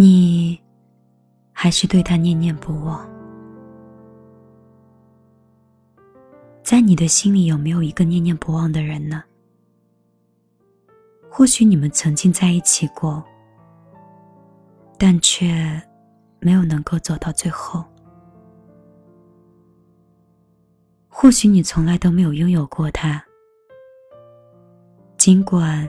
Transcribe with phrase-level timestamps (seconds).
[0.00, 0.58] 你
[1.52, 3.06] 还是对他念念不忘。
[6.62, 9.22] 在你的心里有没有一个念念不忘的人呢？
[11.30, 13.22] 或许你们曾经在一起过，
[14.96, 15.78] 但却
[16.38, 17.84] 没有能够走到最后。
[21.08, 23.22] 或许你从来都没有拥有过他，
[25.18, 25.86] 尽管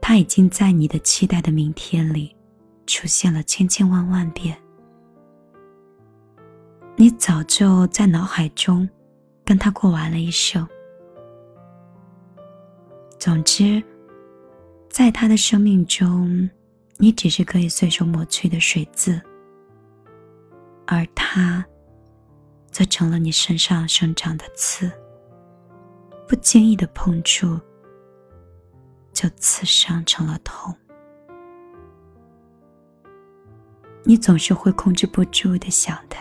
[0.00, 2.34] 他已经在你的期待的明天里
[2.86, 4.56] 出现了千千万万遍，
[6.96, 8.88] 你早就在脑海中
[9.44, 10.66] 跟他过完了一生。
[13.18, 13.82] 总之，
[14.88, 16.48] 在他的生命中，
[16.96, 19.20] 你只是可以随手抹去的水渍，
[20.86, 21.64] 而他。
[22.68, 24.92] 则成了你身上生长的刺，
[26.28, 27.58] 不经意的碰触，
[29.14, 30.76] 就刺伤成了痛。
[34.08, 36.20] 你总是会控制不住的想他，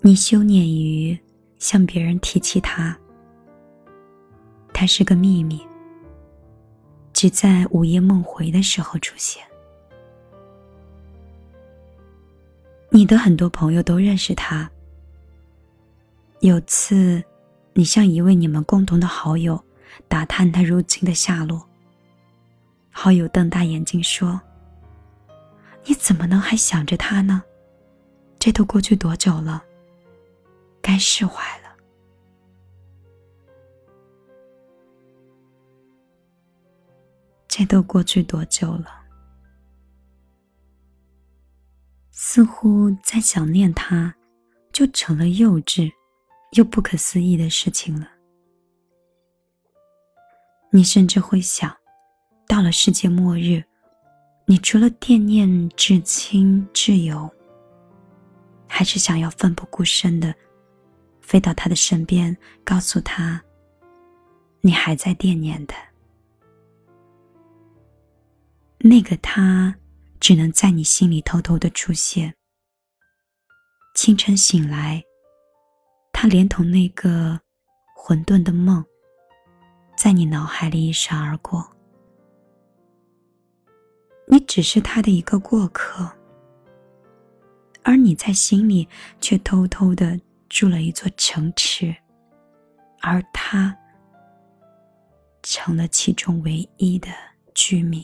[0.00, 1.18] 你羞赧于
[1.58, 2.98] 向别人提起他，
[4.72, 5.60] 他是个秘密，
[7.12, 9.44] 只在午夜梦回的时候出现。
[12.88, 14.68] 你的很多朋友都认识他。
[16.40, 17.22] 有次，
[17.74, 19.62] 你向一位你们共同的好友
[20.08, 21.66] 打探他如今的下落。
[22.90, 24.40] 好友瞪大眼睛说
[25.86, 27.42] ：“你怎么能还想着他呢？
[28.38, 29.62] 这都过去多久了？
[30.82, 31.68] 该释怀了。
[37.46, 39.00] 这都过去多久了？”
[42.10, 44.14] 似乎在想念他，
[44.72, 45.90] 就成了幼稚
[46.52, 48.06] 又不可思议的事情了。
[50.70, 51.76] 你甚至会想，
[52.46, 53.62] 到了世界末日，
[54.46, 57.30] 你除了惦念至亲至友，
[58.66, 60.34] 还是想要奋不顾身的
[61.20, 63.42] 飞到他的身边，告诉他，
[64.60, 65.76] 你还在惦念他。
[68.78, 69.74] 那个他。
[70.20, 72.34] 只能在你心里偷偷的出现。
[73.94, 75.02] 清晨醒来，
[76.12, 77.40] 他连同那个
[77.96, 78.84] 混沌的梦，
[80.00, 81.70] 在你脑海里一闪而过。
[84.26, 86.10] 你只是他的一个过客，
[87.82, 88.88] 而你在心里
[89.20, 90.18] 却偷偷的
[90.48, 91.94] 筑了一座城池，
[93.02, 93.76] 而他
[95.42, 97.08] 成了其中唯一的
[97.52, 98.02] 居民。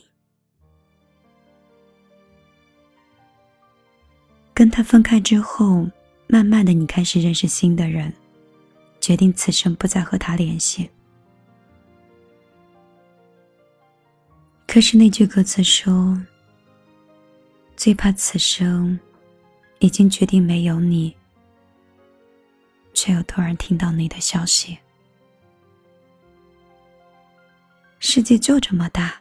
[4.53, 5.89] 跟他分开之后，
[6.27, 8.13] 慢慢的，你开始认识新的人，
[9.01, 10.91] 决定此生不再和他联系。
[14.77, 16.23] 可是那句歌词说
[17.79, 19.01] ：“最怕此生
[19.79, 21.17] 已经决定没有你，
[22.93, 24.77] 却又突然听到你的消息。”
[28.01, 29.19] 世界就这么大，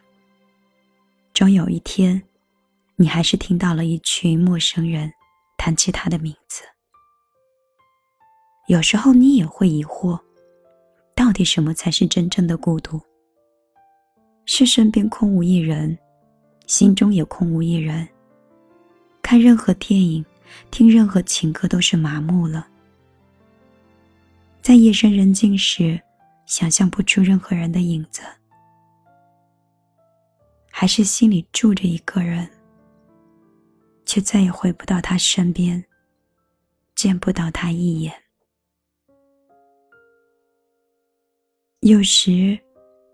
[1.32, 2.22] 终有一天，
[2.96, 5.10] 你还是听到了一群陌生人。
[5.56, 6.64] 谈起他的名字，
[8.68, 10.20] 有时候你也会疑惑，
[11.14, 13.00] 到底什么才是真正的孤独？
[14.58, 15.98] 是身边空无一人，
[16.66, 18.08] 心中也空无一人。
[19.20, 20.24] 看任何电影，
[20.70, 22.66] 听任何情歌都是麻木了。
[24.62, 26.00] 在夜深人静时，
[26.46, 28.22] 想象不出任何人的影子，
[30.70, 32.48] 还是心里住着一个人。
[34.06, 35.84] 却再也回不到他身边，
[36.94, 38.14] 见不到他一眼。
[41.80, 42.58] 有时，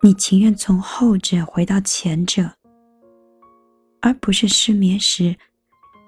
[0.05, 2.51] 你情愿从后者回到前者，
[4.01, 5.37] 而不是失眠时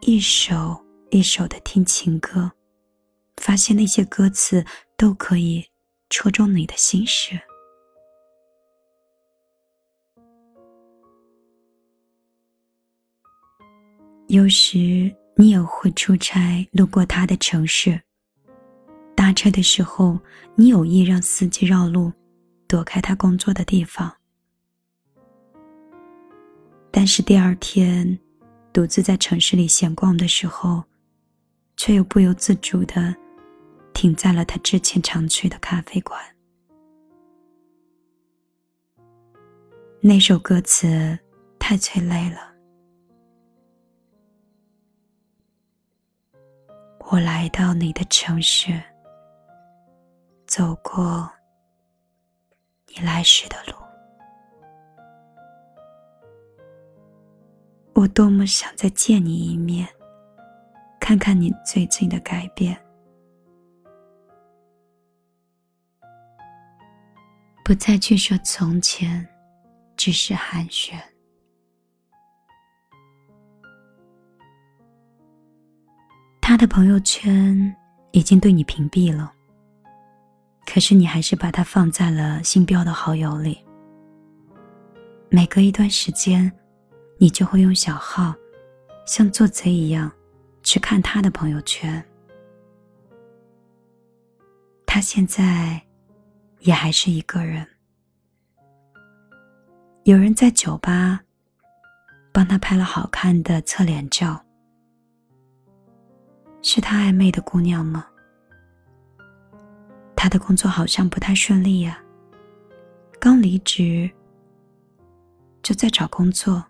[0.00, 2.50] 一首一首的听情歌，
[3.36, 4.64] 发现那些歌词
[4.96, 5.64] 都可以
[6.10, 7.38] 戳中你的心事。
[14.26, 14.76] 有时
[15.36, 18.02] 你也会出差路过他的城市。
[19.14, 20.18] 搭车的时候，
[20.56, 22.12] 你有意让司机绕路，
[22.74, 24.12] 躲开他工作的地方。
[26.90, 28.18] 但是第二天，
[28.72, 30.82] 独自在城市里闲逛的时候，
[31.76, 33.14] 却又不由自主的
[33.92, 36.20] 停在了他之前常去的咖啡馆。
[40.00, 41.16] 那首歌词
[41.60, 42.52] 太催泪了。
[47.08, 48.82] 我来到你的城市，
[50.48, 51.30] 走过
[52.94, 53.74] 你来时的路。
[57.94, 59.86] 我多么想再见你一面
[61.00, 62.78] 看看你最近的改变。
[67.64, 69.26] 不再去说从前
[69.96, 71.00] 只是寒暄。
[76.42, 77.74] 他的朋友圈
[78.12, 79.32] 已经对你屏蔽了。
[80.74, 83.56] 可是你还是把他放在了新标的好友里。
[85.30, 86.50] 每隔一段时间，
[87.16, 88.34] 你就会用小号，
[89.06, 90.10] 像做贼一样
[90.64, 92.04] 去看他的朋友圈。
[94.84, 95.80] 他现在。
[96.60, 97.66] 也还是一个人。
[100.04, 101.20] 有人在酒吧
[102.32, 104.42] 帮他拍了好看的侧脸照，
[106.62, 108.06] 是他暧昧的姑娘吗？
[110.24, 112.02] 他的工作好像不太顺利呀，
[113.20, 114.10] 刚离职
[115.62, 116.64] 就在找工作。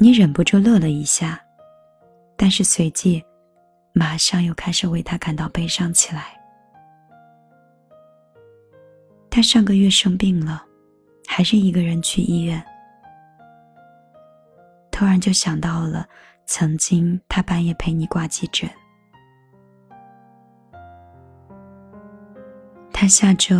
[0.00, 1.40] 你忍不住乐了一下，
[2.36, 3.24] 但是随即
[3.92, 6.36] 马上又开始为他感到悲伤起来。
[9.30, 10.66] 他上个月生病了，
[11.28, 12.60] 还是一个人去医院。
[14.90, 16.04] 突然就想到了
[16.46, 18.68] 曾经他半夜陪你挂急诊。
[22.98, 23.54] 他下周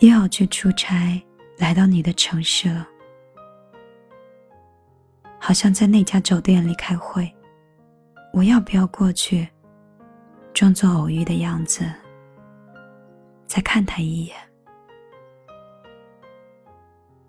[0.00, 1.22] 又要去出差，
[1.58, 2.84] 来到你的城市了，
[5.38, 7.32] 好像在那家酒店里开会。
[8.32, 9.46] 我要不要过去，
[10.52, 11.88] 装作偶遇的样子，
[13.46, 14.36] 再看他一眼？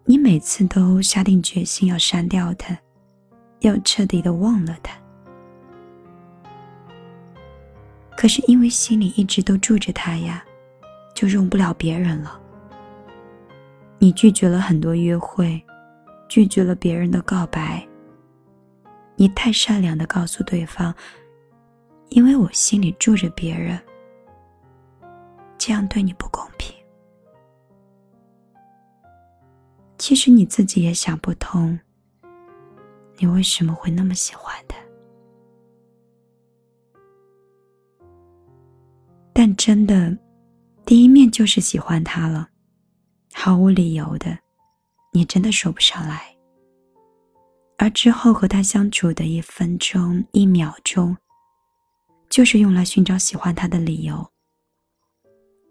[0.03, 2.75] 你每次都下定决心要删掉他，
[3.59, 4.97] 要彻底的忘了他。
[8.17, 10.43] 可是因为心里一直都住着他呀，
[11.15, 12.39] 就容不了别人了。
[13.97, 15.59] 你拒绝了很多约会，
[16.27, 17.83] 拒绝了别人的告白。
[19.15, 20.93] 你太善良的告诉对方，
[22.09, 23.79] 因为我心里住着别人，
[25.57, 26.75] 这样对你不公平。
[29.97, 31.79] 其实你自己也想不通，
[33.17, 34.75] 你为什么会那么喜欢他？
[39.31, 40.15] 但真的，
[40.85, 42.47] 第一面就是喜欢他了，
[43.33, 44.37] 毫无理由的，
[45.11, 46.35] 你真的说不上来。
[47.77, 51.17] 而之后和他相处的一分钟、一秒钟，
[52.29, 54.31] 就是用来寻找喜欢他的理由。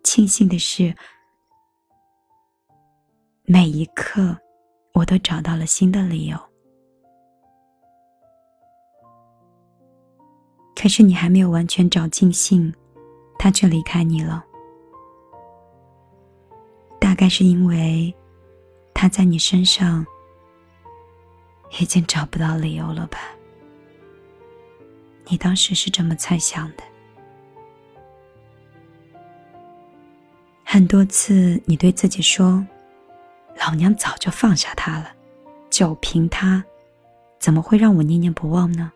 [0.02, 0.94] 庆幸的是。
[3.46, 4.34] 每一刻，
[4.94, 6.38] 我都找到了新的理由。
[10.74, 12.72] 可是你还没有完全找尽兴，
[13.38, 14.42] 他却离开你了。
[17.14, 18.12] 大概是因为
[18.92, 20.04] 他在你身上
[21.78, 23.20] 已经找不到理由了吧？
[25.26, 26.82] 你当时是这么猜想的。
[30.64, 32.66] 很多次，你对自己说。
[33.64, 35.14] 老娘早就放下他了，
[35.70, 36.64] 就凭他，
[37.38, 38.90] 怎么会让我念念不忘呢？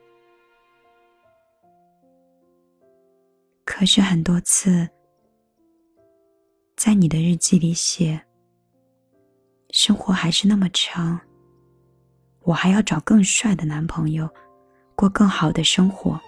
[3.64, 4.88] 可是很多次，
[6.78, 8.24] 在你的日记里写，
[9.70, 11.18] 生活还是那么长，
[12.44, 14.30] 我还要找更帅的男朋友，
[14.94, 16.18] 过更好的生活。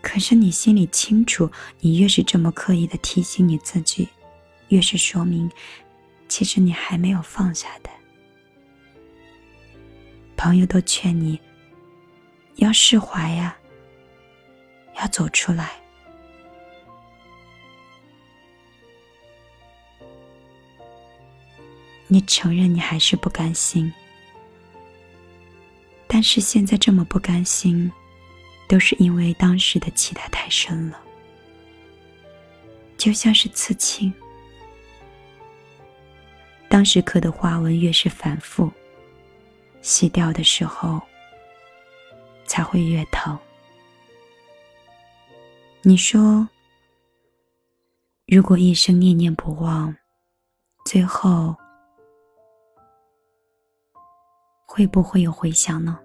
[0.00, 4.08] 可是你心里清楚，你越是这么刻意的提醒你自己。
[4.68, 5.50] 越是说明，
[6.28, 7.90] 其实你还没有放下的。
[10.36, 11.40] 朋友都劝你
[12.54, 13.56] 要释怀呀，
[14.96, 15.72] 要走出来。
[22.08, 23.92] 你承认你还是不甘心，
[26.06, 27.90] 但是现在这么不甘心，
[28.68, 31.00] 都是因为当时的期待太深了，
[32.96, 34.12] 就像是刺青。
[36.68, 38.70] 当时刻的花纹越是反复，
[39.82, 41.00] 洗掉的时候
[42.44, 43.36] 才会越疼。
[45.82, 46.48] 你说，
[48.26, 49.96] 如果一生念念不忘，
[50.84, 51.56] 最后
[54.76, 55.98] 会不会有回响呢？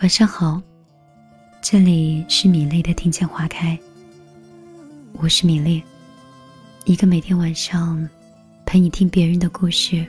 [0.00, 0.73] 晚上好。
[1.74, 3.76] 这里是米粒的听见花开。
[5.14, 5.82] 我是米粒，
[6.84, 8.08] 一个每天晚上
[8.64, 10.06] 陪你听别人的故事，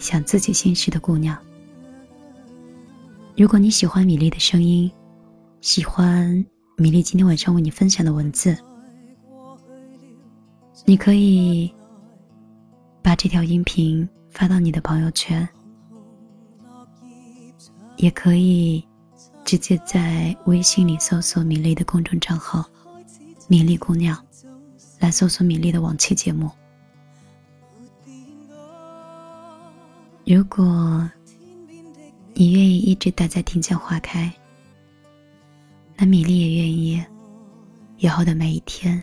[0.00, 1.38] 想自己心事的姑娘。
[3.36, 4.90] 如果你喜欢米粒的声音，
[5.60, 6.44] 喜欢
[6.76, 8.58] 米粒今天晚上为你分享的文字，
[10.84, 11.72] 你可以
[13.00, 15.48] 把这条音频发到你的朋友圈，
[17.96, 18.84] 也可以。
[19.50, 22.64] 直接在微信里搜索米粒的公众账号
[23.50, 24.16] “米粒姑娘”，
[25.00, 26.48] 来搜索米粒的往期节目。
[30.24, 31.10] 如果
[32.32, 34.32] 你愿意一直待在庭前花开，
[35.96, 37.04] 那米粒也愿意
[37.96, 39.02] 以后的每一天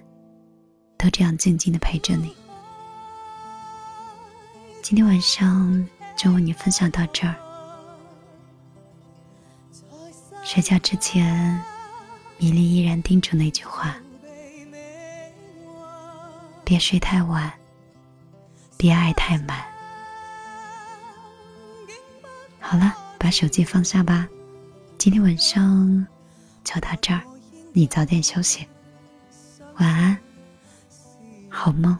[0.97, 2.33] 都这样静静的陪着你。
[4.81, 5.85] 今天晚上
[6.15, 7.35] 就为你分享到这儿。
[10.43, 11.61] 睡觉之前，
[12.37, 13.95] 米粒依然叮嘱那句话：
[16.63, 17.51] 别睡太晚，
[18.77, 19.63] 别爱太满。
[22.59, 24.27] 好了，把手机放下吧，
[24.97, 26.05] 今天晚上
[26.63, 27.21] 就到这儿，
[27.73, 28.67] 你早点休息，
[29.77, 30.17] 晚安，
[31.49, 31.97] 好梦。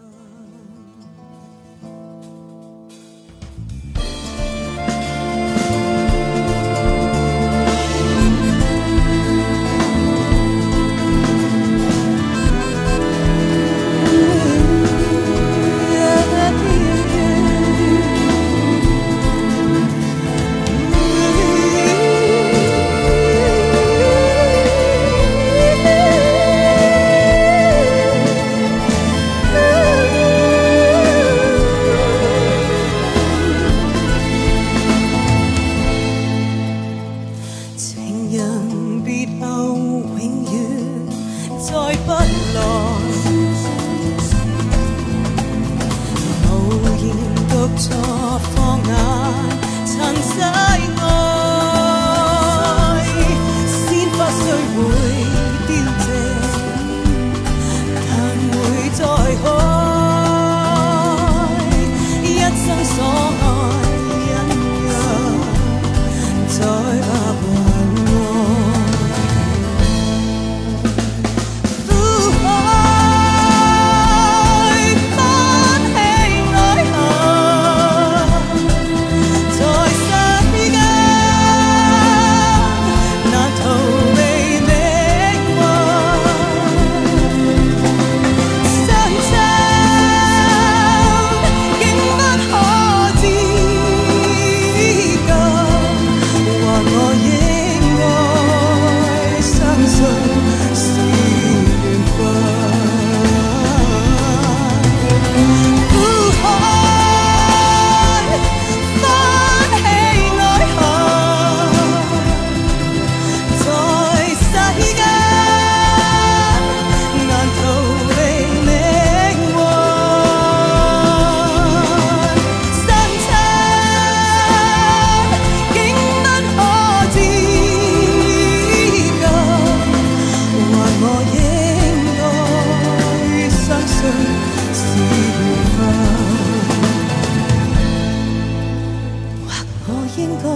[140.17, 140.50] 应该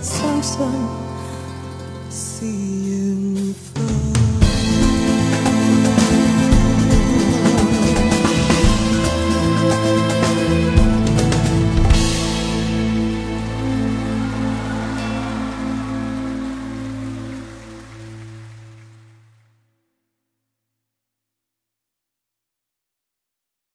[0.00, 0.66] 相信
[2.10, 3.81] 是缘分。